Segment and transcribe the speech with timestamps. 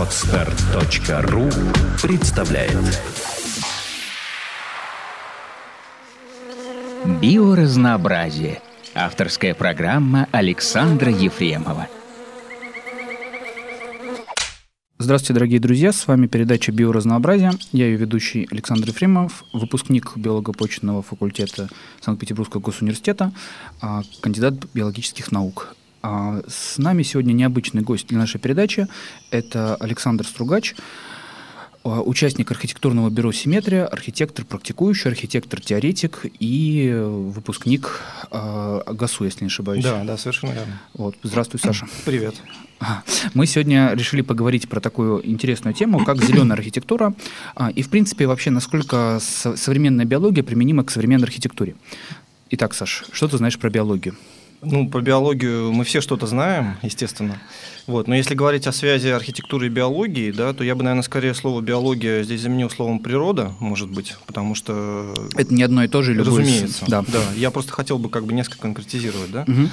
[0.00, 1.50] Отстар.ру
[2.00, 2.72] представляет
[7.20, 8.62] Биоразнообразие.
[8.94, 11.86] Авторская программа Александра Ефремова.
[14.96, 17.52] Здравствуйте, дорогие друзья, с вами передача «Биоразнообразие».
[17.72, 21.68] Я ее ведущий Александр Ефремов, выпускник биолого-почвенного факультета
[22.00, 23.32] Санкт-Петербургского госуниверситета,
[23.82, 25.76] а, кандидат биологических наук.
[26.02, 28.88] А, с нами сегодня необычный гость для нашей передачи.
[29.30, 30.74] Это Александр Стругач,
[31.82, 39.82] а, участник архитектурного бюро «Симметрия», архитектор, практикующий, архитектор-теоретик и выпускник э, ГАСУ, если не ошибаюсь.
[39.82, 40.80] Да, да, совершенно верно.
[40.94, 41.16] Вот.
[41.22, 41.86] Здравствуй, Саша.
[42.04, 42.34] Привет.
[43.34, 47.14] Мы сегодня решили поговорить про такую интересную тему, как зеленая архитектура,
[47.54, 51.76] а, и, в принципе, вообще, насколько современная биология применима к современной архитектуре.
[52.50, 54.16] Итак, Саш, что ты знаешь про биологию?
[54.62, 57.40] Ну, про биологию мы все что-то знаем, естественно.
[57.86, 58.08] Вот.
[58.08, 61.60] Но если говорить о связи архитектуры и биологии, да, то я бы, наверное, скорее слово
[61.60, 65.14] биология здесь заменил словом природа, может быть, потому что...
[65.34, 66.40] Это не одно и то же, любое...
[66.40, 66.84] Разумеется.
[66.88, 67.02] Да.
[67.08, 67.22] да.
[67.36, 69.42] Я просто хотел бы как бы несколько конкретизировать, да.
[69.42, 69.68] Угу.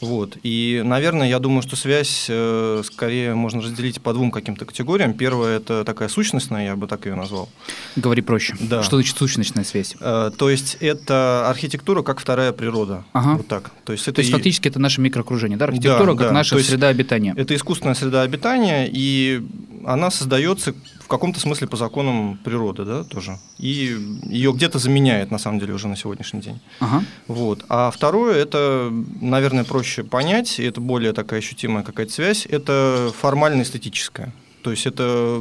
[0.00, 0.36] Вот.
[0.42, 5.14] И, наверное, я думаю, что связь э, скорее можно разделить по двум каким-то категориям.
[5.14, 7.48] Первая– это такая сущностная, я бы так ее назвал.
[7.96, 8.56] Говори проще.
[8.60, 8.82] Да.
[8.82, 9.96] Что значит сущностная связь?
[10.00, 13.04] Э, то есть это архитектура как вторая природа.
[13.12, 13.36] Ага.
[13.38, 13.72] Вот так.
[13.84, 14.32] То есть, это то есть и...
[14.32, 15.66] фактически это наше микроокружение, да?
[15.66, 16.32] Архитектура да, как да.
[16.32, 17.34] наша среда обитания.
[17.36, 19.42] Это искусственная среда обитания, и
[19.86, 20.74] она создается
[21.06, 23.38] в каком-то смысле по законам природы, да, тоже.
[23.58, 26.60] И ее где-то заменяет, на самом деле, уже на сегодняшний день.
[26.80, 27.04] Ага.
[27.28, 27.64] Вот.
[27.68, 28.90] А второе, это,
[29.20, 34.34] наверное, проще понять, и это более такая ощутимая какая-то связь, это формально-эстетическая.
[34.62, 35.40] То есть это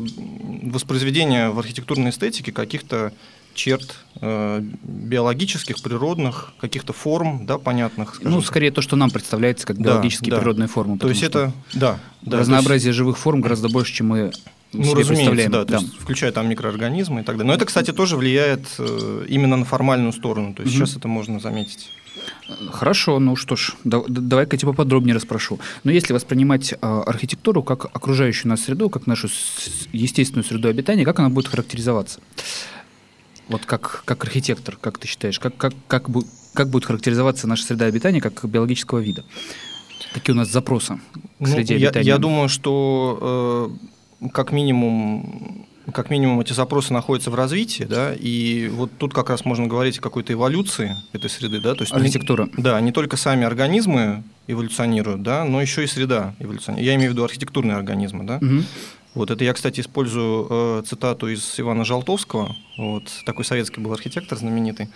[0.61, 3.11] воспроизведение в архитектурной эстетике каких-то
[3.55, 8.19] черт э, биологических, природных, каких-то форм, да, понятных.
[8.21, 10.99] Ну, скорее то, что нам представляется как биологические да, природные формы.
[10.99, 12.37] То есть это, да, да.
[12.37, 12.97] Разнообразие есть...
[12.97, 14.31] живых форм гораздо больше, чем мы
[14.73, 15.77] ну, разумеется, да, да.
[15.77, 17.47] Есть, включая там микроорганизмы и так далее.
[17.47, 20.53] Но это, кстати, тоже влияет э, именно на формальную сторону.
[20.53, 20.85] То есть угу.
[20.85, 21.89] сейчас это можно заметить.
[22.71, 25.59] Хорошо, ну что ж, да, давай-ка я тебя поподробнее расспрошу.
[25.83, 29.29] Но если воспринимать э, архитектуру как окружающую нас среду, как нашу
[29.91, 32.19] естественную среду обитания, как она будет характеризоваться?
[33.47, 37.63] Вот как, как архитектор, как ты считаешь, как, как, как, бы, как будет характеризоваться наша
[37.63, 39.23] среда обитания как биологического вида?
[40.13, 40.99] Какие у нас запросы
[41.39, 42.05] к среде ну, обитания?
[42.05, 43.87] Я, я думаю, что э,
[44.31, 49.45] как минимум как минимум эти запросы находятся в развитии, да, и вот тут как раз
[49.45, 52.49] можно говорить о какой-то эволюции этой среды, да, то есть архитектура.
[52.57, 56.87] Не, да, не только сами организмы эволюционируют, да, но еще и среда эволюционирует.
[56.87, 58.37] Я имею в виду архитектурные организмы, да.
[58.37, 58.63] Угу.
[59.15, 64.37] Вот это я, кстати, использую э, цитату из Ивана Жалтовского, вот такой советский был архитектор
[64.37, 64.89] знаменитый.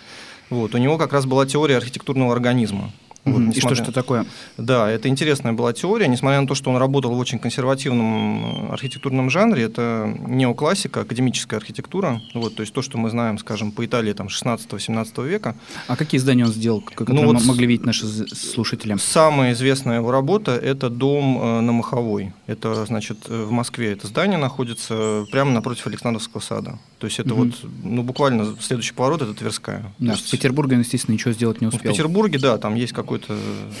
[0.50, 2.92] Вот у него как раз была теория архитектурного организма.
[3.24, 3.72] Вот, несмотря...
[3.72, 4.26] И что это такое?
[4.56, 9.28] Да, это интересная была теория, несмотря на то, что он работал в очень консервативном архитектурном
[9.28, 14.12] жанре, это неоклассика, академическая архитектура, вот, то есть то, что мы знаем, скажем, по Италии
[14.12, 15.54] там 16-17 века.
[15.86, 18.96] А какие здания он сделал, которые ну, вот могли видеть наши слушатели?
[18.98, 22.32] Самая известная его работа– это дом э, на Маховой.
[22.46, 26.78] Это, значит, э, в Москве это здание находится прямо напротив Александровского сада.
[26.98, 27.44] То есть это угу.
[27.44, 29.92] вот, ну, буквально следующий поворот– это Тверская.
[29.98, 30.28] Да, есть...
[30.28, 31.80] в Петербурге он, естественно, ничего сделать не успел.
[31.80, 33.36] В Петербурге, да, там есть как какой-то,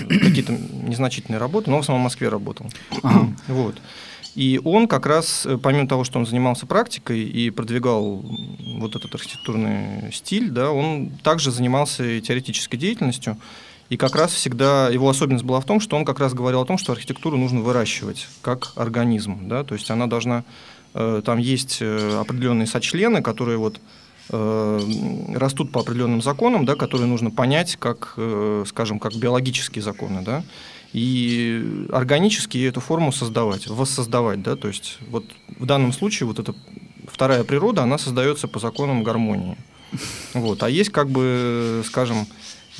[0.08, 2.66] какие-то незначительные работы, но он в в Москве работал.
[3.02, 3.28] Ага.
[3.48, 3.76] Вот.
[4.36, 8.24] И он как раз, э, помимо того, что он занимался практикой и продвигал
[8.78, 13.36] вот этот архитектурный стиль, да, он также занимался теоретической деятельностью.
[13.88, 16.64] И как раз всегда его особенность была в том, что он как раз говорил о
[16.64, 19.48] том, что архитектуру нужно выращивать как организм.
[19.48, 19.64] Да?
[19.64, 20.44] То есть она должна...
[20.94, 23.80] Э, там есть э, определенные сочлены, которые вот
[24.30, 30.44] растут по определенным законам, да, которые нужно понять, как, э, скажем, как биологические законы, да,
[30.92, 35.24] и органически эту форму создавать, воссоздавать, да, то есть вот
[35.58, 36.54] в данном случае вот эта
[37.06, 39.56] вторая природа, она создается по законам гармонии.
[40.34, 40.62] Вот.
[40.62, 42.26] А есть как бы, скажем,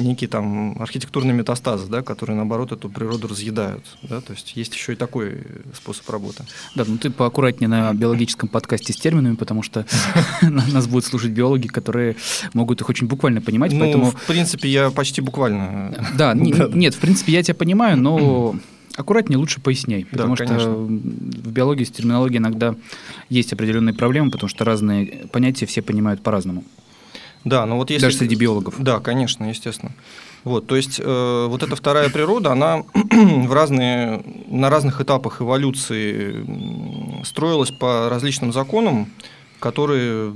[0.00, 3.84] некие там архитектурные метастазы, да, которые, наоборот, эту природу разъедают.
[4.03, 4.21] Да?
[4.21, 5.43] То есть есть еще и такой
[5.75, 6.45] способ работы.
[6.74, 9.86] Да, ну ты поаккуратнее на биологическом подкасте с терминами, потому что
[10.42, 12.16] нас будут слушать биологи, которые
[12.54, 13.72] могут их очень буквально понимать.
[13.72, 14.10] Ну, поэтому...
[14.10, 15.95] в принципе, я почти буквально.
[16.16, 18.57] Да, нет, в принципе, я тебя понимаю, но
[18.97, 22.74] аккуратнее лучше поясняй, потому да, что в биологии с терминологией иногда
[23.28, 26.65] есть определенные проблемы, потому что разные понятия все понимают по-разному.
[27.45, 28.07] Да, но вот если...
[28.07, 28.75] Даже среди биологов.
[28.78, 29.92] Да, конечно, естественно.
[30.45, 36.47] Вот, то есть э, вот эта вторая природа, она в разные, на разных этапах эволюции
[37.25, 39.10] строилась по различным законам,
[39.59, 40.33] которые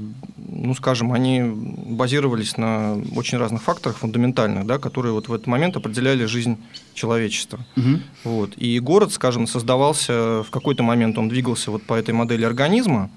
[0.54, 5.76] ну, скажем, они базировались на очень разных факторах фундаментальных, да, которые вот в этот момент
[5.76, 6.58] определяли жизнь
[6.94, 7.58] человечества.
[7.76, 8.00] Угу.
[8.24, 8.52] Вот.
[8.56, 13.10] И город, скажем, создавался в какой-то момент, он двигался вот по этой модели организма,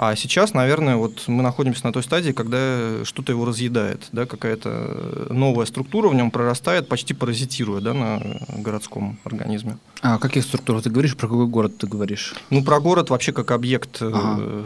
[0.00, 5.26] а сейчас, наверное, вот мы находимся на той стадии, когда что-то его разъедает, да, какая-то
[5.30, 8.22] новая структура в нем прорастает, почти паразитируя да, на
[8.58, 9.76] городском организме.
[10.00, 11.16] А о каких структурах ты говоришь?
[11.16, 12.34] Про какой город ты говоришь?
[12.50, 14.64] Ну, про город вообще как объект, э, ага.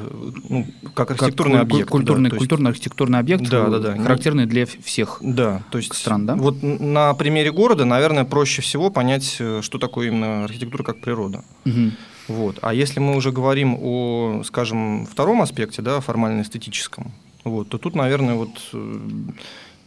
[0.50, 1.88] ну, как архитектурный как объект.
[1.88, 3.96] Культурный, да, культурно-архитектурный объект, да, да, да.
[3.96, 6.34] характерный для всех да, то есть стран, да?
[6.34, 11.42] Вот на примере города, наверное, проще всего понять, э, что такое именно архитектура как природа.
[11.64, 11.92] Угу.
[12.28, 12.58] Вот.
[12.62, 17.12] А если мы уже говорим о, скажем, втором аспекте, да, формально-эстетическом,
[17.44, 18.98] вот, то тут, наверное, вот э,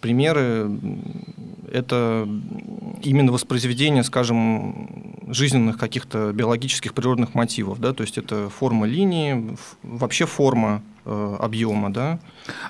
[0.02, 0.70] примеры–
[1.72, 2.28] это
[3.02, 10.26] именно воспроизведение, скажем, жизненных каких-то биологических природных мотивов, да, то есть это форма линии, вообще
[10.26, 12.20] форма объема, да.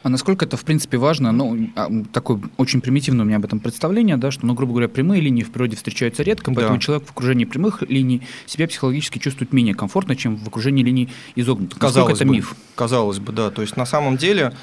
[0.03, 3.59] А насколько это, в принципе, важно, ну, а, такое очень примитивное у меня об этом
[3.59, 6.81] представление, да, что, ну, грубо говоря, прямые линии в природе встречаются редко, поэтому да.
[6.81, 11.79] человек в окружении прямых линий себя психологически чувствует менее комфортно, чем в окружении линий изогнутых.
[11.79, 12.55] Казалось насколько это бы, миф?
[12.75, 13.49] Казалось бы, да.
[13.51, 14.53] То есть на самом деле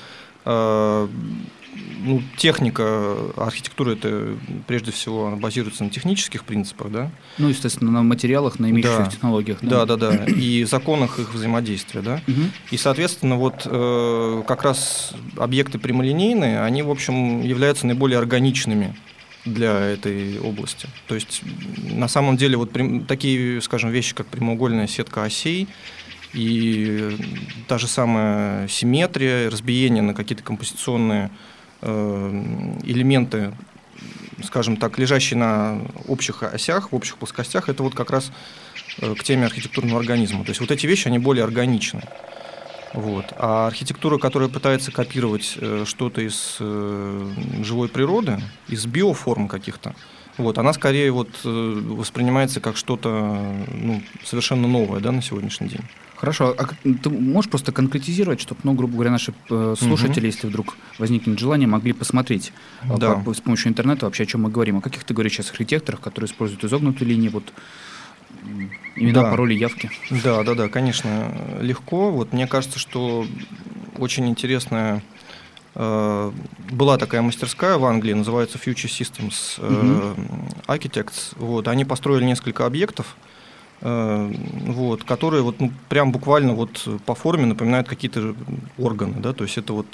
[0.44, 1.08] э,
[1.74, 4.36] ну, техника архитектуры это
[4.66, 7.10] прежде всего базируется на технических принципах, да?
[7.38, 9.10] Ну, естественно, на материалах, на имеющихся да.
[9.10, 9.58] технологиях.
[9.62, 10.24] Да, да, да, да.
[10.26, 12.20] И законах их взаимодействия, да.
[12.26, 12.40] Угу.
[12.72, 18.94] И, соответственно, вот э, как раз объекты прямолинейные, они, в общем, являются наиболее органичными
[19.44, 20.88] для этой области.
[21.08, 21.42] То есть,
[21.90, 22.70] на самом деле, вот
[23.08, 25.68] такие, скажем, вещи, как прямоугольная сетка осей,
[26.32, 27.16] и
[27.68, 31.30] та же самая симметрия, разбиение на какие-то композиционные
[31.82, 33.52] элементы,
[34.44, 38.32] скажем так, лежащие на общих осях, в общих плоскостях, это вот как раз
[38.98, 40.44] э, к теме архитектурного организма.
[40.44, 42.02] То есть вот эти вещи, они более органичны.
[42.92, 43.26] Вот.
[43.36, 49.94] А архитектура, которая пытается копировать э, что-то из живой природы, из биоформ каких-то,
[50.38, 53.10] вот, она скорее вот воспринимается как что-то
[53.70, 55.82] ну, совершенно новое да, на сегодняшний день.
[56.22, 60.26] Хорошо, а ты можешь просто конкретизировать, чтобы, ну, грубо говоря, наши э, слушатели, угу.
[60.26, 62.52] если вдруг возникнет желание, могли посмотреть
[62.84, 63.14] э, да.
[63.14, 64.78] по, с помощью интернета вообще, о чем мы говорим.
[64.78, 67.52] О каких ты говоришь сейчас архитекторах, которые используют изогнутые линии, вот
[68.94, 69.30] имена, да.
[69.32, 69.90] пароли, явки?
[70.22, 72.12] Да, да, да, конечно, легко.
[72.12, 73.26] Вот мне кажется, что
[73.98, 75.02] очень интересная
[75.74, 76.32] э,
[76.70, 80.14] была такая мастерская в Англии, называется Future Systems э,
[80.68, 81.34] Architects.
[81.34, 83.31] Вот, они построили несколько объектов, Э,
[83.82, 88.34] вот, которые вот, ну, прям буквально вот по форме напоминают какие-то
[88.78, 89.16] органы.
[89.18, 89.32] Да?
[89.32, 89.86] То есть это вот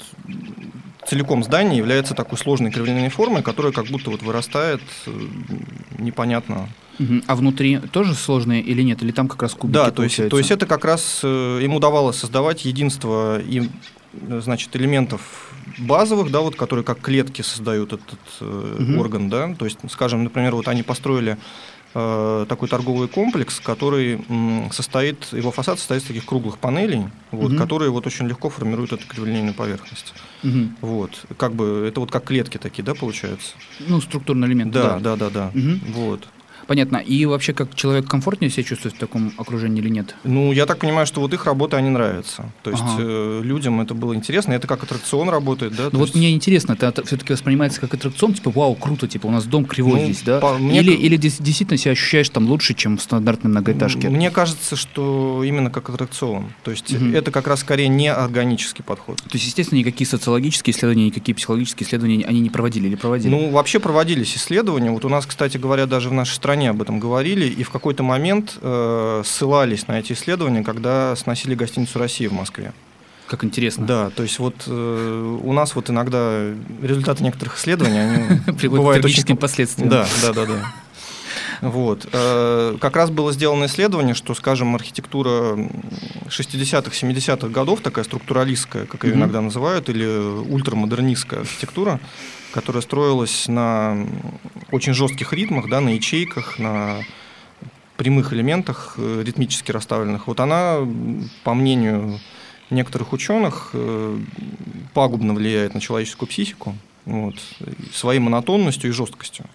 [1.07, 5.11] целиком здание является такой сложной криволинейной формой, которая как будто вот вырастает э,
[5.97, 6.69] непонятно.
[7.27, 9.01] А внутри тоже сложные или нет?
[9.01, 11.73] Или там как раз кубики Да, то есть, то есть это как раз э, им
[11.73, 13.69] удавалось создавать единство и,
[14.27, 18.99] значит, элементов базовых, да, вот, которые как клетки создают этот угу.
[18.99, 24.23] орган, да, то есть, скажем, например, вот они построили Э, такой торговый комплекс, который
[24.71, 27.57] состоит, его фасад состоит из таких круглых панелей, вот, угу.
[27.57, 30.13] которые вот очень легко формируют эту криволинейную поверхность.
[30.43, 30.69] Угу.
[30.81, 33.53] Вот, как бы это вот как клетки такие, да, получается?
[33.79, 34.71] Ну, структурный элемент.
[34.71, 35.51] Да, да, да, да.
[35.53, 35.59] да.
[35.59, 35.79] Угу.
[35.93, 36.27] Вот.
[36.69, 36.97] Понятно.
[36.97, 40.15] И вообще, как человек комфортнее себя чувствует в таком окружении или нет?
[40.23, 42.51] Ну, я так понимаю, что вот их работы, они нравятся.
[42.61, 42.97] То есть ага.
[42.99, 44.53] э, людям это было интересно.
[44.53, 45.89] Это как аттракцион работает, да?
[45.91, 46.15] Ну, вот есть...
[46.15, 50.01] мне интересно, это все-таки воспринимается как аттракцион, типа, вау, круто, типа, у нас дом кривой
[50.01, 50.37] ну, здесь, да?
[50.37, 50.59] По...
[50.59, 50.81] Мне...
[50.81, 54.09] Или, или действительно себя ощущаешь там лучше, чем в стандартной многоэтажке?
[54.09, 56.53] Мне кажется, что именно как аттракцион.
[56.63, 57.05] То есть угу.
[57.15, 59.17] это как раз скорее не органический подход.
[59.23, 63.31] То есть, естественно, никакие социологические исследования, никакие психологические исследования они не проводили или проводили?
[63.31, 64.91] Ну, вообще проводились исследования.
[64.91, 68.03] Вот у нас, кстати говоря, даже в нашей стране об этом говорили и в какой-то
[68.03, 72.73] момент э, ссылались на эти исследования, когда сносили гостиницу России в Москве.
[73.27, 73.85] Как интересно.
[73.85, 76.51] Да, то есть вот э, у нас вот иногда
[76.81, 79.89] результаты некоторых исследований, они приводят к трагическим последствиям.
[79.89, 80.73] Да, да, да, да.
[81.61, 82.07] Вот.
[82.11, 85.57] Э, как раз было сделано исследование, что, скажем, архитектура
[86.27, 91.99] 60-х, 70-х годов, такая структуралистская, как ее иногда называют, или ультрамодернистская архитектура,
[92.51, 94.07] которая строилась на
[94.71, 97.01] очень жестких ритмах, да, на ячейках, на
[97.97, 100.77] прямых элементах, э, ритмически расставленных, вот она,
[101.43, 102.19] по мнению
[102.69, 104.17] некоторых ученых, э,
[104.93, 106.75] пагубно влияет на человеческую психику
[107.05, 107.35] вот,
[107.93, 109.45] своей монотонностью и жесткостью.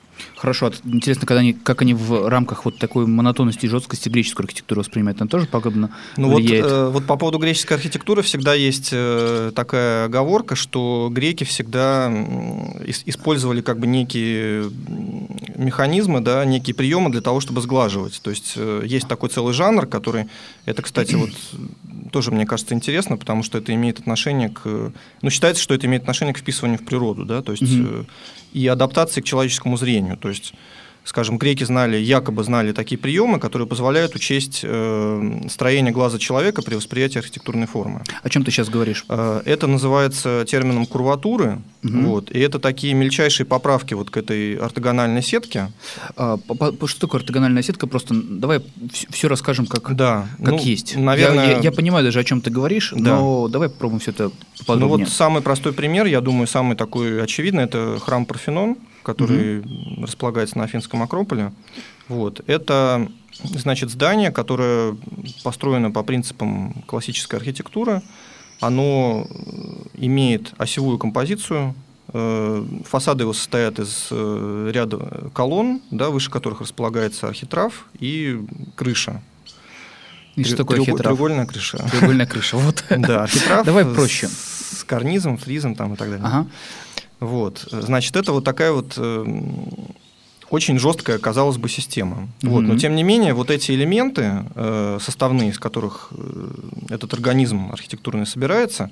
[0.44, 4.82] Хорошо, интересно, когда они, как они в рамках вот такой монотонности и жесткости греческую архитектуру
[4.82, 6.64] воспринимают, она тоже подобно ну влияет?
[6.64, 12.12] Вот, э, вот по поводу греческой архитектуры всегда есть э, такая оговорка, что греки всегда
[13.06, 14.70] использовали как бы некие
[15.56, 18.20] механизмы, да, некие приемы для того, чтобы сглаживать.
[18.20, 20.26] То есть э, есть такой целый жанр, который,
[20.66, 21.30] это, кстати, вот
[22.12, 26.02] тоже мне кажется интересно, потому что это имеет отношение к, ну считается, что это имеет
[26.02, 28.06] отношение к вписыванию в природу, да, то есть mm-hmm.
[28.54, 30.54] И адаптации к человеческому зрению, то есть
[31.04, 36.74] скажем, греки знали, якобы знали такие приемы, которые позволяют учесть э, строение глаза человека при
[36.74, 38.02] восприятии архитектурной формы.
[38.22, 39.04] О чем ты сейчас говоришь?
[39.08, 41.98] Э, это называется термином курватуры, угу.
[41.98, 45.70] вот, и это такие мельчайшие поправки вот к этой ортогональной сетке.
[46.16, 46.38] А,
[46.86, 47.86] что такое ортогональная сетка?
[47.86, 48.62] Просто давай
[49.10, 50.96] все расскажем, как, да, как ну, есть.
[50.96, 51.46] Наверное...
[51.46, 53.16] Я, я, я понимаю даже, о чем ты говоришь, да.
[53.16, 54.98] но давай попробуем все это поподробнее.
[54.98, 60.02] Ну вот самый простой пример, я думаю, самый такой очевидный, это храм Парфенон который угу.
[60.02, 61.52] располагается на Афинском Акрополе.
[62.08, 62.42] Вот.
[62.48, 63.08] Это
[63.42, 64.96] значит, здание, которое
[65.42, 68.02] построено по принципам классической архитектуры.
[68.60, 69.26] Оно
[69.94, 71.74] имеет осевую композицию.
[72.12, 78.40] Э, фасады его состоят из э, ряда колонн, да, выше которых располагается архитрав и
[78.76, 79.22] крыша.
[80.36, 81.02] И что такое архитрав?
[81.02, 81.78] Треугольная крыша.
[81.90, 82.84] Треугольная крыша, вот.
[82.90, 83.64] Да, архитрав.
[83.64, 84.28] Давай проще.
[84.28, 86.24] С карнизом, фризом там и так далее.
[86.24, 86.46] Ага.
[87.20, 87.66] Вот.
[87.70, 89.24] Значит, это вот такая вот э,
[90.50, 92.28] очень жесткая, казалось бы, система.
[92.40, 92.48] Mm-hmm.
[92.48, 92.60] Вот.
[92.62, 96.50] Но тем не менее, вот эти элементы, э, составные, из которых э,
[96.90, 98.90] этот организм архитектурный собирается,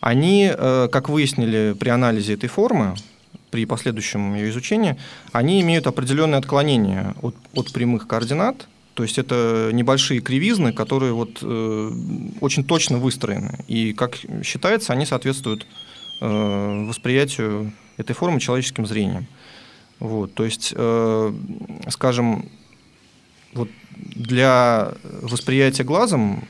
[0.00, 2.94] они, как выяснили при анализе этой формы,
[3.50, 4.96] при последующем ее изучении,
[5.32, 11.38] они имеют определенные отклонения от, от прямых координат, то есть это небольшие кривизны, которые вот,
[11.42, 11.92] э,
[12.40, 13.64] очень точно выстроены.
[13.68, 15.68] И, как считается, они соответствуют
[16.20, 19.26] Э, восприятию этой формы человеческим зрением.
[20.00, 21.34] Вот, то есть, э,
[21.90, 22.48] скажем,
[23.54, 26.44] вот для восприятия глазом,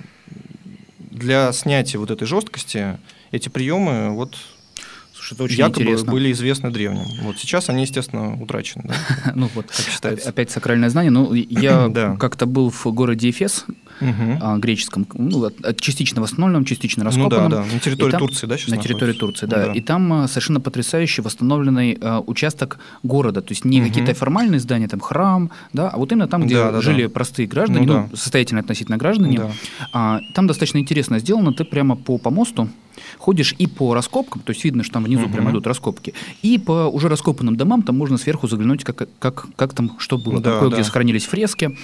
[0.99, 2.99] для снятия вот этой жесткости,
[3.31, 4.39] эти приемы вот
[5.33, 6.13] Это очень якобы интересно.
[6.13, 7.05] были известны древним.
[7.23, 8.85] Вот сейчас они, естественно, утрачены.
[8.87, 9.33] Да?
[9.35, 10.29] ну вот, как считается.
[10.29, 11.11] Опять сакральное знание.
[11.11, 13.65] Ну, я как-то был в городе Эфес,
[14.01, 14.59] угу.
[14.59, 17.45] греческом, ну, частично восстановленном, частично раскопанном.
[17.45, 17.75] Ну, да, да.
[17.75, 19.67] На территории там, Турции, да, сейчас На территории Турции, да.
[19.67, 19.73] да.
[19.73, 23.43] И там а, совершенно потрясающий восстановленный а, участок города.
[23.43, 23.89] То есть не угу.
[23.89, 27.09] какие-то формальные здания, там храм, да, а вот именно там, где да, да, жили да.
[27.09, 28.17] простые граждане, ну, ну да.
[28.17, 29.39] состоятельные относительно граждане.
[29.39, 29.51] Да.
[29.93, 31.53] А, там достаточно интересно сделано.
[31.53, 32.69] Ты прямо по помосту
[33.19, 35.33] ходишь и по раскопкам, то есть видно, что там внизу угу.
[35.33, 39.75] прямо идут раскопки, и по уже раскопанным домам там можно сверху заглянуть, как, как, как
[39.75, 40.41] там что было.
[40.41, 41.77] Да, там кое-где сохранились фрески.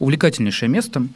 [0.00, 1.06] Увлекательнейшее место.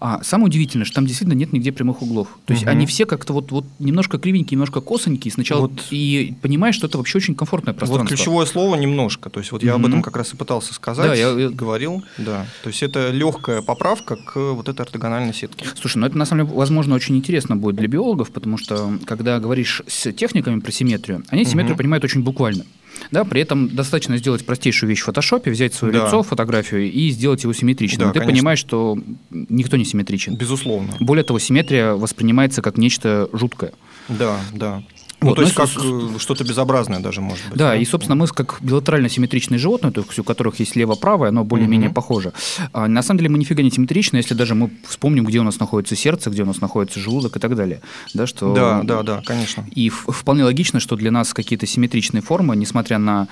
[0.00, 2.28] А самое удивительное, что там действительно нет нигде прямых углов.
[2.44, 2.70] То есть угу.
[2.70, 5.32] они все как-то вот, вот немножко кривенькие, немножко косонькие.
[5.32, 8.04] Сначала вот, и понимаешь, что это вообще очень комфортное пространство.
[8.04, 9.30] Вот ключевое слово немножко.
[9.30, 9.80] То есть вот я угу.
[9.80, 12.04] об этом как раз и пытался сказать, да, я говорил.
[12.18, 12.46] Да.
[12.62, 15.66] То есть это легкая поправка к вот этой ортогональной сетке.
[15.80, 19.40] Слушай, ну это на самом деле, возможно, очень интересно будет для биологов, потому что когда
[19.40, 21.78] говоришь с техниками про симметрию, они симметрию угу.
[21.78, 22.64] понимают очень буквально.
[23.10, 26.06] Да, при этом достаточно сделать простейшую вещь в фотошопе, взять свое да.
[26.06, 28.08] лицо, фотографию и сделать его симметричным.
[28.08, 28.36] Да, Ты конечно.
[28.36, 28.98] понимаешь, что
[29.30, 30.36] никто не симметричен.
[30.36, 30.94] Безусловно.
[31.00, 33.72] Более того, симметрия воспринимается как нечто жуткое.
[34.08, 34.82] Да, да.
[35.24, 36.20] Ну, вот, то есть, как с...
[36.20, 37.58] что-то безобразное даже может быть.
[37.58, 41.30] Да, да, и, собственно, мы как билатерально симметричные животные, то есть у которых есть лево-правое,
[41.30, 41.94] оно более-менее угу.
[41.94, 42.32] похоже.
[42.72, 45.58] А, на самом деле мы нифига не симметричны, если даже мы вспомним, где у нас
[45.58, 47.80] находится сердце, где у нас находится желудок и так далее.
[48.12, 48.54] Да, что...
[48.54, 49.66] да, да, да, конечно.
[49.74, 53.28] И вполне логично, что для нас какие-то симметричные формы, несмотря на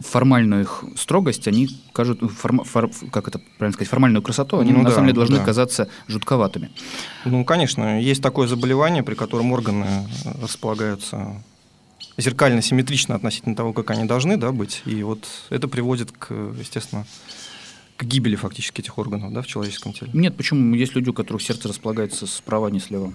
[0.00, 4.78] формальную их строгость, они кажут, форм, фор, как это правильно сказать, формальную красоту, они ну,
[4.78, 5.44] на да, самом деле должны да.
[5.44, 6.70] казаться жутковатыми.
[7.24, 9.86] Ну, конечно, есть такое заболевание, при котором органы
[10.42, 11.42] располагаются
[12.18, 14.82] зеркально симметрично относительно того, как они должны да, быть.
[14.84, 17.06] И вот это приводит к, естественно,
[17.96, 20.10] к гибели фактически этих органов да, в человеческом теле.
[20.14, 20.74] Нет, почему?
[20.74, 23.12] Есть люди, у которых сердце располагается справа, а не слева.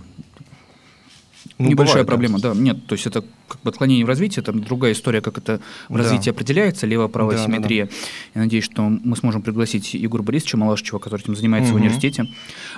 [1.58, 2.54] Ну, Небольшая бывает, проблема, да.
[2.54, 2.60] да.
[2.60, 5.94] Нет, то есть это как бы отклонение в развитии, там другая история, как это в
[5.94, 6.00] да.
[6.00, 7.86] развитии определяется, лево-правая да, симметрия.
[7.86, 7.98] Да, да.
[8.36, 11.80] Я надеюсь, что мы сможем пригласить Егора Борисовича Малашичева, который этим занимается угу.
[11.80, 12.26] в университете.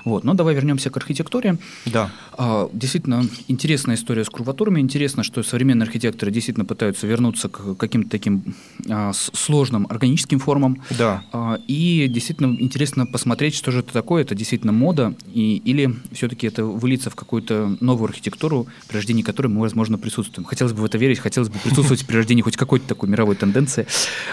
[0.06, 0.24] Вот.
[0.24, 1.58] Но давай вернемся к архитектуре.
[1.86, 2.12] Да.
[2.34, 4.80] А, действительно, интересная история с курватурами.
[4.80, 8.56] Интересно, что современные архитекторы действительно пытаются вернуться к каким-то таким
[8.90, 10.82] а, сложным органическим формам.
[10.98, 11.24] Да.
[11.32, 14.24] А, и действительно интересно посмотреть, что же это такое.
[14.24, 19.48] Это действительно мода, и, или все-таки это выльется в какую-то новую архитектуру, при рождении которой
[19.48, 20.46] мы, возможно, присутствуем.
[20.46, 23.36] Хотя хотелось бы в это верить, хотелось бы присутствовать при рождении хоть какой-то такой мировой
[23.36, 23.86] тенденции.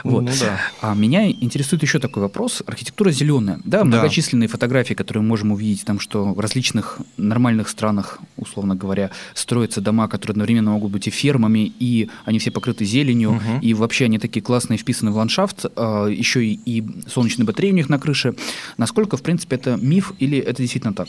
[0.05, 0.23] Вот.
[0.23, 0.61] Ну да.
[0.81, 2.63] А меня интересует еще такой вопрос.
[2.67, 3.59] Архитектура зеленая.
[3.65, 9.11] Да, многочисленные фотографии, которые мы можем увидеть, там, что в различных нормальных странах, условно говоря,
[9.35, 13.61] строятся дома, которые одновременно могут быть и фермами, и они все покрыты зеленью, Мгм.
[13.61, 17.75] и вообще они такие классные, вписаны в ландшафт, а, еще и, и солнечные батареи у
[17.75, 18.35] них на крыше.
[18.79, 21.09] Насколько, в принципе, это миф или это действительно так?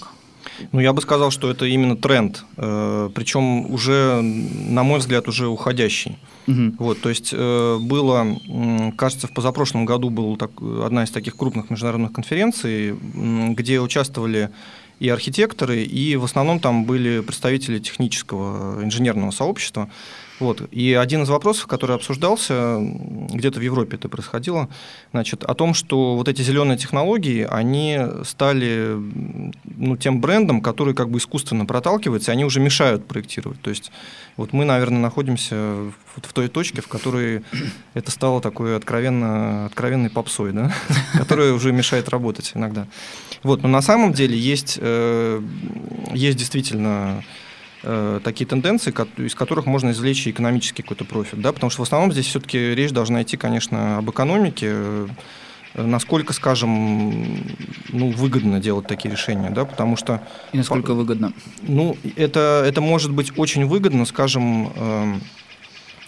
[0.72, 5.48] Ну, я бы сказал, что это именно тренд, э, причем уже, на мой взгляд, уже
[5.48, 6.18] уходящий.
[6.48, 6.76] Мгм.
[6.80, 8.26] Вот, то есть э, было,
[8.98, 10.52] кажется, в позапрошлом году была так,
[10.84, 12.96] одна из таких крупных международных конференций,
[13.54, 14.50] где участвовали
[15.00, 19.90] и архитекторы, и в основном там были представители технического инженерного сообщества.
[20.42, 20.68] Вот.
[20.72, 24.70] И один из вопросов, который обсуждался, где-то в Европе это происходило,
[25.12, 28.98] значит, о том, что вот эти зеленые технологии, они стали
[29.78, 33.62] ну, тем брендом, который как бы искусственно проталкивается, и они уже мешают проектировать.
[33.62, 33.92] То есть
[34.36, 35.76] вот мы, наверное, находимся
[36.16, 37.44] вот в той точке, в которой
[37.94, 40.74] это стало такой откровенно, откровенной попсой, да?
[41.14, 42.88] которая уже мешает работать иногда.
[43.44, 45.40] Вот, но на самом деле есть, э,
[46.14, 47.24] есть действительно
[47.84, 52.12] э, такие тенденции, из которых можно извлечь экономический какой-то профит, да, потому что в основном
[52.12, 55.08] здесь все-таки речь должна идти, конечно, об экономике, э,
[55.76, 57.38] насколько, скажем,
[57.90, 60.22] ну, выгодно делать такие решения, да, потому что
[60.52, 61.34] И насколько выгодно?
[61.62, 65.22] ну, это, это может быть очень выгодно, скажем, эм,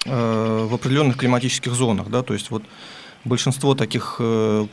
[0.05, 2.63] э, в определенных климатических зонах, да, то есть вот
[3.25, 4.67] большинство таких э,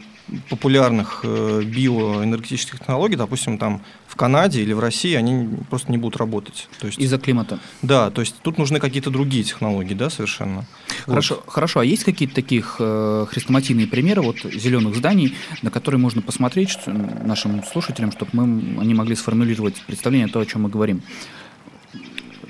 [0.48, 6.16] популярных э, биоэнергетических технологий, допустим, там в Канаде или в России, они просто не будут
[6.16, 6.68] работать.
[6.80, 7.58] То есть, Из-за климата.
[7.82, 10.64] да, то есть тут нужны какие-то другие технологии, да, совершенно.
[11.06, 11.80] Хорошо, хорошо.
[11.80, 16.90] А есть какие-то таких э, хрестоматийные примеры вот зеленых зданий, на которые можно посмотреть что-
[16.90, 21.02] нашим слушателям, чтобы мы, они могли сформулировать представление о том, о чем мы говорим?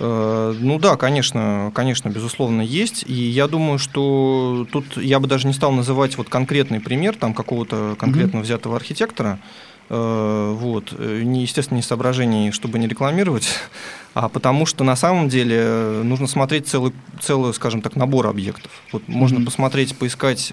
[0.01, 3.05] Э, Ну да, конечно, конечно, безусловно, есть.
[3.07, 7.35] И я думаю, что тут я бы даже не стал называть вот конкретный пример там
[7.35, 9.39] какого-то конкретно взятого архитектора.
[9.91, 10.95] Э, Вот.
[10.99, 13.49] Э, Не, естественно, не соображений, чтобы не рекламировать,
[14.15, 18.71] а потому что на самом деле нужно смотреть целый, целый скажем так, набор объектов.
[18.93, 20.53] Вот можно посмотреть, поискать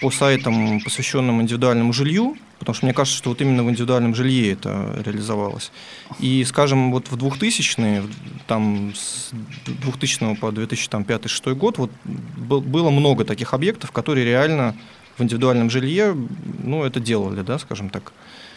[0.00, 4.52] по сайтам, посвященным индивидуальному жилью, потому что мне кажется, что вот именно в индивидуальном жилье
[4.52, 5.72] это реализовалось.
[6.18, 8.04] И, скажем, вот в 2000-е,
[8.46, 9.30] там с
[9.66, 14.74] 2000 по 2005-2006 год, вот был- было много таких объектов, которые реально
[15.18, 16.16] в индивидуальном жилье,
[16.64, 18.12] ну, это делали, да, скажем так.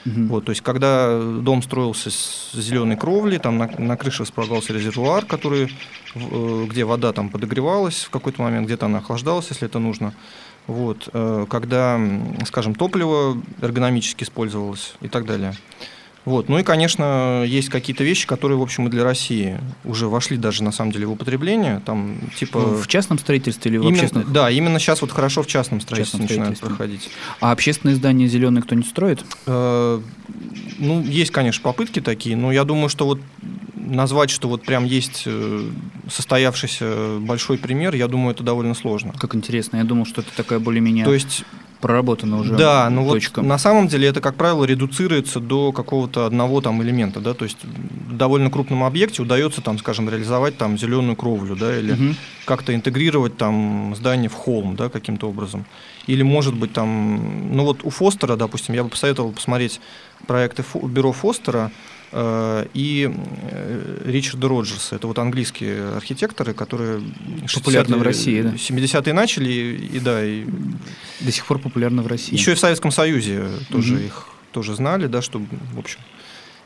[0.06, 0.28] Мгм.
[0.28, 5.26] Вот, то есть, когда дом строился с зеленой кровли, там на, на крыше располагался резервуар,
[5.26, 5.74] который,
[6.16, 10.14] э, где вода там подогревалась в какой-то момент, где-то она охлаждалась, если это нужно.
[10.68, 12.00] Вот, э, когда,
[12.46, 15.54] скажем, топливо эргономически использовалось и так далее.
[16.26, 16.48] Вот.
[16.48, 20.64] Ну и, конечно, есть какие-то вещи, которые, в общем, и для России уже вошли даже,
[20.64, 21.82] на самом деле, в употребление.
[21.86, 22.60] Там, типа...
[22.60, 24.32] В частном строительстве или в именно- общественных?
[24.32, 26.70] Да, именно сейчас вот хорошо в частном строительстве частном начинает строительстве.
[27.02, 27.10] проходить.
[27.42, 29.26] А общественные здания зеленые кто-нибудь строит?
[29.48, 30.00] Э,
[30.80, 33.20] Ну, есть, конечно, попытки такие, но я думаю, что вот
[33.86, 35.70] назвать, что вот прям есть э,
[36.10, 39.14] состоявшийся большой пример, я думаю, это довольно сложно.
[39.18, 39.78] Как интересно.
[39.78, 41.44] Я думал, что это такая более-менее То есть,
[41.82, 43.42] проработана уже да, ну точка.
[43.42, 47.44] вот на самом деле это, как правило, редуцируется до какого-то одного там элемента, да, то
[47.44, 52.16] есть в довольно крупном объекте удается там, скажем, реализовать там зеленую кровлю, да, или Мгм.
[52.46, 55.66] как-то интегрировать там здание в холм, да, каким-то образом.
[56.08, 59.82] Или, может быть, там, ну вот у Фостера, допустим, я бы посоветовал посмотреть
[60.26, 61.70] проекты бюро Фостера
[62.74, 63.12] и
[63.52, 64.96] э, Ричарда Роджерса.
[64.98, 67.02] Это вот английские архитекторы, которые
[67.54, 68.50] Популярны в 60-е, России, да?
[68.52, 70.46] 70-е начали, и, и да, и
[71.22, 72.34] До сих пор популярна в России.
[72.34, 74.06] еще и в Советском Союзе тоже Мгм.
[74.06, 75.40] их тоже знали, да, что,
[75.74, 76.00] в общем,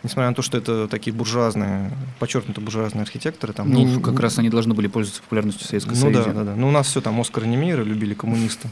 [0.04, 4.38] несмотря на то, что это такие буржуазные, подчеркнуто буржуазные архитекторы, там, Ну, не- как раз
[4.40, 6.24] они должны были пользоваться популярностью в Советском ну Союзе.
[6.26, 6.56] да, да, да.
[6.56, 8.70] Ну, у нас все там Оскар и Немейра любили коммунисты.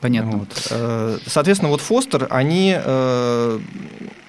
[0.00, 0.38] Понятно.
[0.38, 0.66] Вот.
[0.70, 3.60] Э, Соответственно, вот Фостер, они э,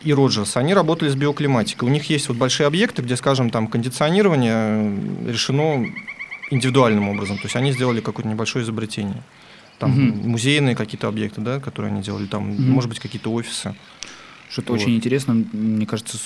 [0.04, 1.88] и Роджерс, они работали с биоклиматикой.
[1.88, 5.86] У них есть вот большие объекты, где, скажем, там кондиционирование э, решено
[6.50, 7.38] индивидуальным образом.
[7.38, 9.24] То есть они сделали какое-то небольшое изобретение.
[9.80, 10.30] Там Мгм.
[10.30, 12.72] музейные какие-то объекты, да, которые они делали, там, Мгм.
[12.72, 13.76] может быть, какие-то офисы.
[14.50, 14.82] Что-то Вот.
[14.82, 15.34] очень интересно.
[15.54, 16.18] Мне кажется,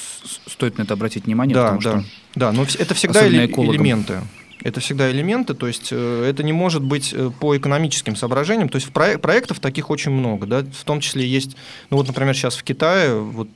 [0.47, 4.21] стоит на это обратить внимание, да, потому да, что да, но это всегда эле- элементы.
[4.65, 8.67] Это всегда элементы, то есть э, это не может быть э, по экономическим соображениям.
[8.67, 11.55] То есть проек- проектов таких очень много, да, в том числе есть,
[11.91, 13.47] ну вот, например, сейчас в Китае, вот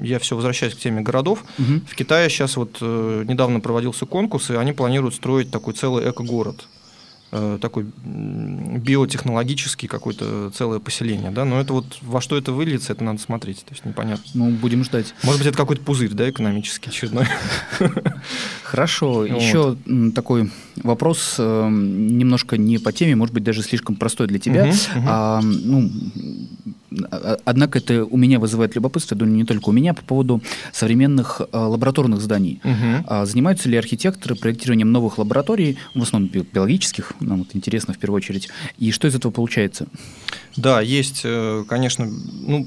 [0.00, 1.86] я все возвращаюсь к теме городов, Мгм.
[1.88, 6.66] в Китае сейчас вот э, недавно проводился конкурс, и они планируют строить такой целый эко-город.
[7.36, 13.04] Э, такой биотехнологический какое-то целое поселение, да, но это вот во что это выльется, это
[13.04, 14.24] надо смотреть, то есть непонятно.
[14.34, 15.14] Ну, будем ждать.
[15.22, 17.26] Может быть, это какой-то пузырь, да, экономический очередной.
[18.62, 19.76] Хорошо, еще
[20.14, 24.72] такой вопрос немножко не по теме, может быть, даже слишком простой для тебя.
[25.06, 25.90] А, ну,
[27.44, 31.40] однако это у меня вызывает любопытство, я думаю, не только у меня, по поводу современных
[31.52, 32.60] а, лабораторных зданий.
[32.64, 33.26] Угу.
[33.26, 38.48] Занимаются ли архитекторы проектированием новых лабораторий, в основном биологических, нам вот интересно в первую очередь,
[38.78, 39.86] и что из этого получается?
[40.56, 42.66] Да, есть, э, конечно, ну,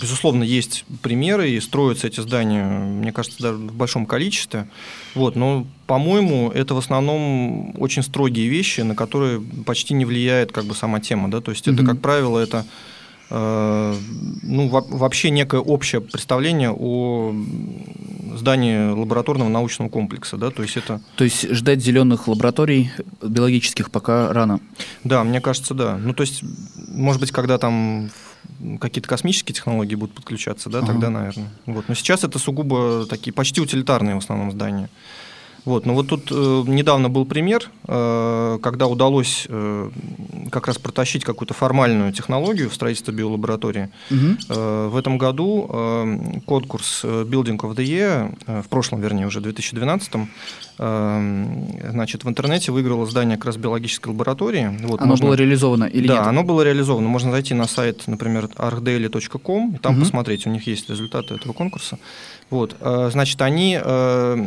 [0.00, 4.68] безусловно, есть примеры, и строятся эти здания, мне кажется, даже в большом количестве.
[5.14, 10.64] Вот, но, по-моему, это в основном очень строгие вещи, на которые почти не влияет как
[10.66, 11.30] бы сама тема.
[11.30, 11.40] Да?
[11.40, 12.66] То есть это, как правило, это Э,
[13.30, 17.34] ну, вообще некое общее представление о
[18.34, 21.00] здании лабораторного научного комплекса, да, то есть это...
[21.16, 22.90] То есть ждать зеленых лабораторий
[23.22, 24.60] биологических пока рано?
[25.04, 25.98] Да, мне кажется, да.
[25.98, 26.42] Ну, то есть,
[26.88, 28.10] может быть, когда там
[28.80, 30.88] какие-то космические технологии будут подключаться, да, ага.
[30.88, 31.50] тогда, наверное.
[31.66, 31.88] Вот.
[31.88, 34.88] Но сейчас это сугубо такие почти утилитарные в основном здания.
[35.68, 39.90] Вот, ну вот тут э, недавно был пример, э, когда удалось э,
[40.50, 43.90] как раз протащить какую-то формальную технологию в строительство биолаборатории.
[44.10, 44.26] Угу.
[44.48, 49.26] Э, в этом году э, конкурс э, Building of the Year, э, в прошлом, вернее,
[49.26, 50.18] уже 2012, э,
[50.78, 54.78] значит, в интернете выиграло здание как раз биологической лаборатории.
[54.82, 55.26] Вот, оно можно...
[55.26, 56.22] было реализовано или да, нет?
[56.22, 57.08] Да, оно было реализовано.
[57.08, 60.02] Можно зайти на сайт, например, archdaily.com, и там угу.
[60.02, 61.98] посмотреть, у них есть результаты этого конкурса.
[62.50, 64.46] Вот, э, значит, они, э,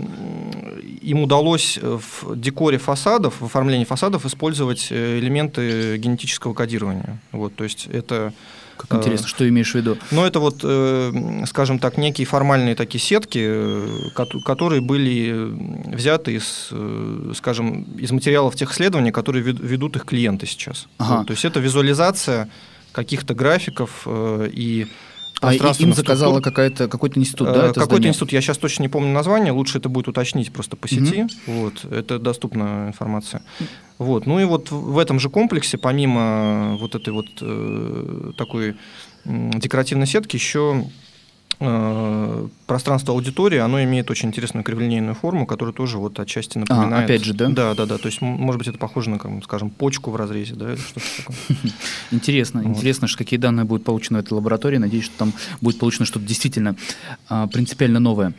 [1.01, 7.19] им удалось в декоре фасадов, в оформлении фасадов использовать э, элементы генетического кодирования.
[7.31, 8.33] Вот, то есть это
[8.87, 9.97] как интересно, что имеешь в виду?
[10.11, 10.57] Ну, это вот,
[11.47, 13.49] скажем так, некие формальные такие сетки,
[14.45, 15.33] которые были
[15.95, 16.71] взяты из,
[17.37, 20.87] скажем, из материалов тех исследований, которые ведут их клиенты сейчас.
[20.97, 21.25] Ага.
[21.25, 22.49] То есть это визуализация
[22.91, 24.87] каких-то графиков и
[25.41, 27.67] а им заказала какая-то, какой-то институт, да?
[27.67, 30.87] Э, какой-то институт, я сейчас точно не помню название, лучше это будет уточнить просто по
[30.87, 31.31] сети, угу.
[31.61, 33.43] вот, это доступная информация.
[33.97, 38.75] Вот, ну и вот в этом же комплексе, помимо вот этой вот э, такой
[39.25, 41.10] декоративной сетки, еще Э,
[42.65, 47.03] пространство аудитории, оно имеет очень интересную криволинейную форму, которая тоже вот отчасти а, напоминает...
[47.03, 47.49] А, опять же, да?
[47.49, 47.97] Да, да, да.
[47.97, 51.37] То есть, может быть, это похоже на, скажем, почку в разрезе, да, или что-то такое.
[52.11, 52.69] Интересно, вот.
[52.69, 54.77] интересно, что какие данные будут получены в этой лаборатории.
[54.77, 56.75] Надеюсь, что там будет получено что-то действительно
[57.29, 58.33] а, принципиально новое.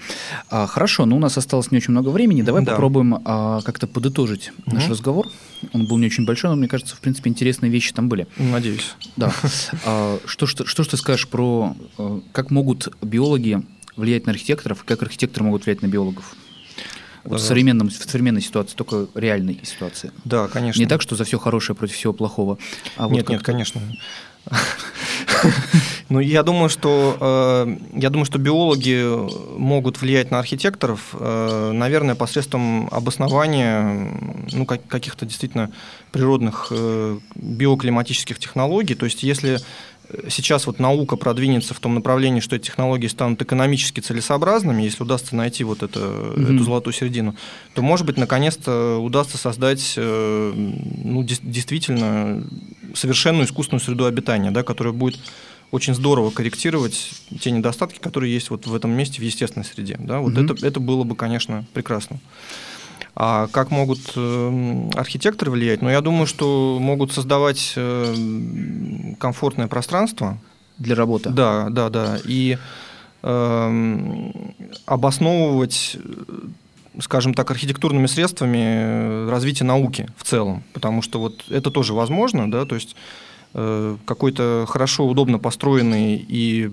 [0.50, 2.42] А, хорошо, но у нас осталось не очень много времени.
[2.42, 2.72] Давай да.
[2.72, 4.76] попробуем а, как-то подытожить угу.
[4.76, 5.28] наш разговор.
[5.72, 8.26] Он был не очень большой, но мне кажется, в принципе, интересные вещи там были.
[8.36, 8.94] Надеюсь.
[9.16, 9.32] Да.
[9.84, 13.62] А, что, что ты скажешь про э, как могут биологи
[13.96, 16.34] влиять на архитекторов, как архитекторы могут влиять на биологов?
[17.24, 20.12] Вот в, современном, в современной ситуации, только реальной ситуации.
[20.24, 20.80] Да, конечно.
[20.80, 22.58] Не так, что за все хорошее против всего плохого.
[22.96, 23.80] А нет, вот нет, конечно.
[26.08, 32.14] Ну, я думаю, что э, я думаю, что биологи могут влиять на архитекторов, э, наверное,
[32.14, 34.10] посредством обоснования
[34.52, 35.70] ну, каких-то действительно
[36.10, 38.94] природных э, биоклиматических технологий.
[38.94, 39.58] То есть, если
[40.28, 45.36] сейчас вот наука продвинется в том направлении, что эти технологии станут экономически целесообразными, если удастся
[45.36, 46.54] найти вот это, mm-hmm.
[46.54, 47.34] эту золотую середину,
[47.74, 52.44] то, может быть, наконец-то удастся создать э, ну, действительно
[52.94, 55.18] совершенную искусственную среду обитания, да, которая будет
[55.70, 59.96] очень здорово корректировать те недостатки, которые есть вот в этом месте в естественной среде.
[59.98, 60.20] Да?
[60.20, 60.54] Вот mm-hmm.
[60.54, 62.20] это, это было бы, конечно, прекрасно.
[63.14, 65.82] А как могут э, архитекторы влиять?
[65.82, 68.14] Ну, я думаю, что могут создавать э,
[69.18, 70.38] комфортное пространство.
[70.78, 71.30] Для работы.
[71.30, 72.18] Да, да, да.
[72.24, 72.56] И
[73.22, 74.30] э,
[74.86, 75.98] обосновывать
[77.00, 82.66] скажем так, архитектурными средствами развитие науки в целом, потому что вот это тоже возможно, да,
[82.66, 82.96] то есть
[83.54, 86.70] какой-то хорошо, удобно построенный и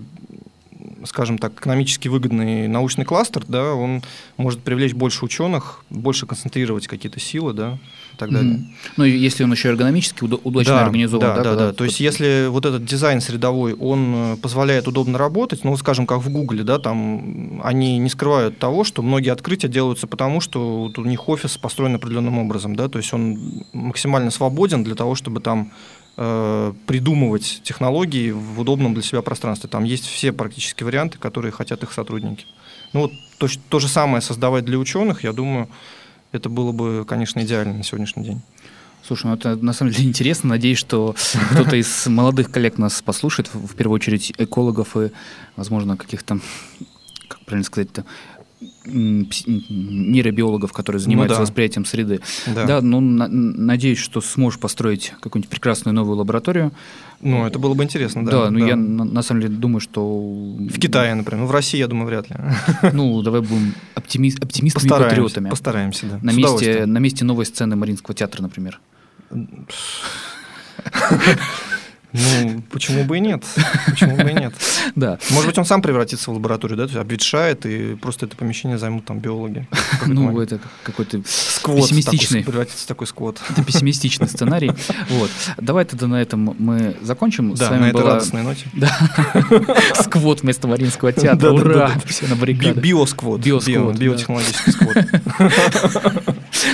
[1.04, 4.02] скажем так, экономически выгодный научный кластер, да, он
[4.36, 7.78] может привлечь больше ученых, больше концентрировать какие-то силы, да,
[8.12, 8.54] и так далее.
[8.54, 8.92] Mm-hmm.
[8.96, 11.26] Ну, если он еще эргономически удачно да, организован.
[11.26, 11.56] Да, да, да.
[11.56, 11.72] да.
[11.72, 16.18] То есть, если вот этот дизайн средовой, он э, позволяет удобно работать, ну, скажем, как
[16.18, 20.98] в Гугле, да, там они не скрывают того, что многие открытия делаются потому, что вот
[20.98, 25.40] у них офис построен определенным образом, да, то есть он максимально свободен для того, чтобы
[25.40, 25.72] там
[26.86, 29.70] придумывать технологии в удобном для себя пространстве.
[29.70, 32.44] Там есть все практически варианты, которые хотят их сотрудники.
[32.92, 35.68] Ну вот то, то же самое создавать для ученых, я думаю,
[36.32, 38.42] это было бы, конечно, идеально на сегодняшний день.
[39.02, 40.50] Слушай, ну это на самом деле интересно.
[40.50, 41.16] Надеюсь, что
[41.52, 45.12] кто-то из молодых коллег нас послушает, в первую очередь экологов и,
[45.56, 46.38] возможно, каких-то,
[47.28, 48.04] как правильно сказать-то,
[48.84, 51.42] нейробиологов, которые занимаются ну, да.
[51.42, 52.20] восприятием среды.
[52.46, 56.72] Да, да ну, на, надеюсь, что сможешь построить какую-нибудь прекрасную новую лабораторию.
[57.20, 58.30] Ну, это было бы интересно, да.
[58.30, 58.66] Да, ну да.
[58.66, 60.02] я на, на самом деле думаю, что...
[60.02, 61.42] В Китае, например.
[61.42, 62.36] Ну, в России, я думаю, вряд ли.
[62.92, 64.32] Ну, давай будем оптими...
[64.42, 65.50] оптимистами постараемся, патриотами.
[65.50, 66.18] Постараемся, да.
[66.22, 68.80] На месте, на месте новой сцены Мариинского театра, например.
[72.12, 73.44] Ну, почему бы и нет?
[73.86, 74.54] Почему бы и нет?
[74.96, 75.18] Да.
[75.30, 78.76] Может быть, он сам превратится в лабораторию, да, то есть обветшает, и просто это помещение
[78.76, 79.68] займут там биологи.
[80.06, 82.42] Ну, это какой-то сквот пессимистичный.
[82.42, 83.40] превратится в такой сквот.
[83.50, 84.72] Это пессимистичный сценарий.
[85.08, 85.30] Вот.
[85.58, 87.54] Давай тогда на этом мы закончим.
[87.54, 88.66] Да, на этой радостной ноте.
[88.74, 88.90] Да.
[89.94, 91.50] Сквот вместо Маринского театра.
[91.50, 91.92] Ура!
[92.06, 92.34] Все на.
[92.34, 93.40] Биосквот.
[93.40, 93.96] Биосквот.
[93.96, 94.96] Биотехнологический сквот.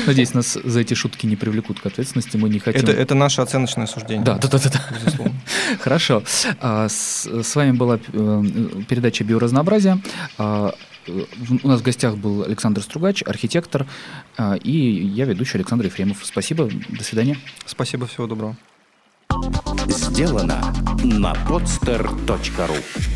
[0.07, 2.37] Надеюсь, нас за эти шутки не привлекут к ответственности.
[2.37, 2.83] Мы не хотим...
[2.83, 4.25] Это, это наше оценочное суждение.
[4.25, 4.59] Да, да, да.
[4.59, 4.81] да.
[4.95, 5.35] Безусловно.
[5.81, 6.23] Хорошо.
[6.61, 8.45] А, с, с вами была э,
[8.89, 10.01] передача «Биоразнообразие».
[10.39, 10.75] А,
[11.63, 13.87] у нас в гостях был Александр Стругач, архитектор,
[14.37, 16.19] а, и я ведущий Александр Ефремов.
[16.23, 17.39] Спасибо, до свидания.
[17.65, 18.57] Спасибо, всего доброго.
[19.89, 23.16] Сделано на podster.ru